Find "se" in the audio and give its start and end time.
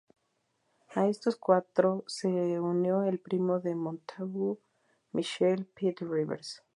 2.07-2.27